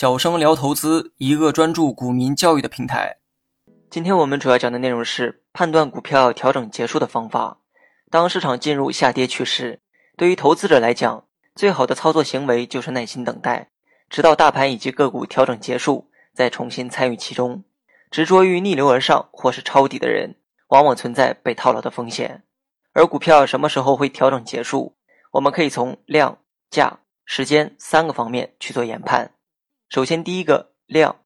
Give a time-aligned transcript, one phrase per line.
[0.00, 3.16] 小生聊投资，一个专注股民教育的平台。
[3.90, 7.58] 今天我们主要讲的内容是判断股票调整结束的方法。
[8.08, 9.80] 当市场进入下跌趋势，
[10.16, 11.24] 对于投资者来讲，
[11.56, 13.70] 最好的操作行为就是耐心等待，
[14.08, 17.64] 直到大盘以及个股调整结束，再重新参与其中。
[18.08, 20.36] 执着于逆流而上或是抄底的人，
[20.68, 22.44] 往往存在被套牢的风险。
[22.92, 24.94] 而股票什么时候会调整结束，
[25.32, 26.38] 我们可以从量、
[26.70, 29.32] 价、时间三个方面去做研判。
[29.88, 31.16] 首先，第一个量，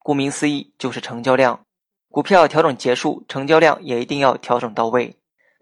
[0.00, 1.60] 顾名思义就是成交量。
[2.10, 5.14] 股票调整结束，成交量也一定要调整到位。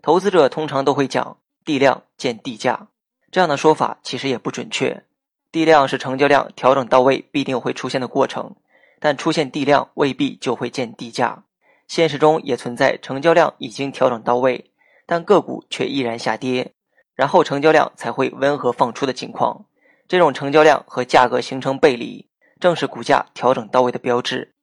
[0.03, 2.89] 投资者通常都会讲地量见地价，
[3.31, 5.05] 这样的说法其实也不准确。
[5.53, 8.57] 地量是成交量调整到位必定会出现的过程，
[9.01, 11.45] 但出现地量未必就会见地价。
[11.89, 14.71] 现实中也存在成交量已经调整到位，
[15.05, 16.73] 但个股却依然下跌，
[17.15, 19.67] 然后成交量才会温和放出的情况。
[20.09, 22.25] 这种成交量和价格形成背离。
[22.59, 24.55] 正是股价调整到位的标志。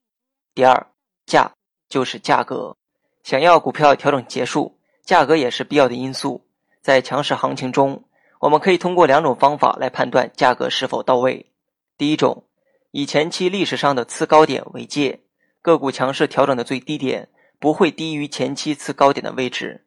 [0.56, 0.88] 第二，
[1.26, 1.52] 价
[1.90, 2.76] 就是价格，
[3.24, 6.46] 想要股票调整结束，价格也是必要的因素。
[6.82, 8.04] 在强势行情中，
[8.40, 11.52] 我们可以通过两种方法来判断价格是否到位。
[11.98, 12.44] 第一种，
[12.92, 15.22] 以前期历史上的次高点为界，
[15.62, 19.86] 个股强势调整的最低点不会低于前期次高点的位置。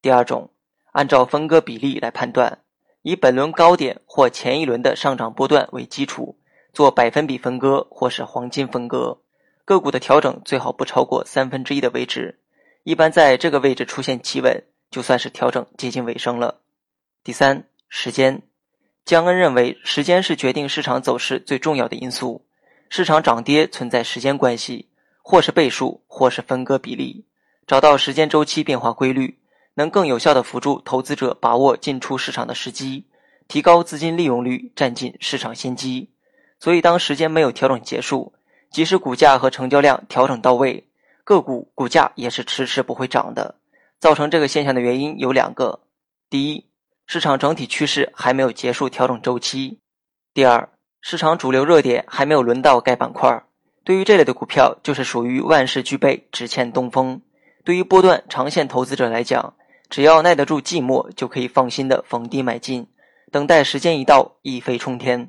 [0.00, 0.50] 第二种，
[0.92, 2.58] 按照分割比例来判断，
[3.02, 6.36] 以本轮高点或前一轮的上涨波段为基础。
[6.72, 9.18] 做百分比分割或是黄金分割，
[9.64, 12.38] 个股的调整最好不超过三分之一的位置，
[12.84, 16.60] 一般在这个位置出现企稳，就算是调整接近尾声了。
[17.22, 18.42] 第三，时间，
[19.04, 22.44] 江恩认为时间是决定市场走势最重要的因素，
[22.88, 24.88] 市场涨跌存在时间关系，
[25.22, 27.24] 或是倍数，或是分割比例，
[27.66, 29.38] 找到时间周期变化规律，
[29.74, 33.04] 能更有效的辅助投资者把握进出市场的时机，
[33.46, 36.08] 提高资金利用率，占尽市场先机。
[36.62, 38.32] 所以，当时间没有调整结束，
[38.70, 40.86] 即使股价和成交量调整到位，
[41.24, 43.56] 个股股价也是迟迟不会涨的。
[43.98, 45.80] 造成这个现象的原因有两个：
[46.30, 46.64] 第一，
[47.04, 49.78] 市场整体趋势还没有结束调整周期；
[50.32, 50.68] 第二，
[51.00, 53.42] 市场主流热点还没有轮到该板块。
[53.82, 57.20] 对于这类的股票，就是属于万事俱备，只欠东风。
[57.64, 59.54] 对于波段长线投资者来讲，
[59.90, 62.86] 只要耐得住寂寞，就可以放心的逢低买进，
[63.32, 65.28] 等待时间一到，一飞冲天。